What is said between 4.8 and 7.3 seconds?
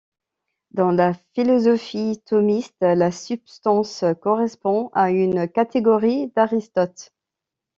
à une catégorie d'Aristote.